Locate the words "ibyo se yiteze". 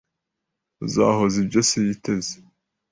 1.43-2.33